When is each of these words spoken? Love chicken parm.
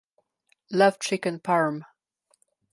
Love 0.71 0.97
chicken 0.97 1.39
parm. 1.39 1.83